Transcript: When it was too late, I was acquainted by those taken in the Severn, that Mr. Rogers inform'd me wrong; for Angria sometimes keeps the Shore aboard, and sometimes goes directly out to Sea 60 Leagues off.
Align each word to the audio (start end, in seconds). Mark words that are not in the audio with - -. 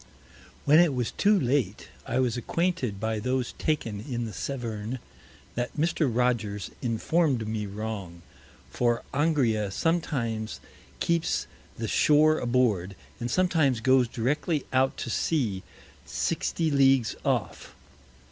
When 0.65 0.79
it 0.79 0.95
was 0.95 1.11
too 1.11 1.39
late, 1.39 1.89
I 2.07 2.17
was 2.19 2.35
acquainted 2.35 2.99
by 2.99 3.19
those 3.19 3.51
taken 3.59 3.99
in 3.99 4.25
the 4.25 4.33
Severn, 4.33 4.97
that 5.53 5.77
Mr. 5.77 6.09
Rogers 6.11 6.71
inform'd 6.81 7.47
me 7.47 7.67
wrong; 7.67 8.23
for 8.71 9.03
Angria 9.13 9.69
sometimes 9.71 10.59
keeps 10.99 11.45
the 11.77 11.87
Shore 11.87 12.39
aboard, 12.39 12.95
and 13.19 13.29
sometimes 13.29 13.79
goes 13.79 14.07
directly 14.07 14.65
out 14.73 14.97
to 14.97 15.11
Sea 15.11 15.61
60 16.07 16.71
Leagues 16.71 17.15
off. 17.23 17.75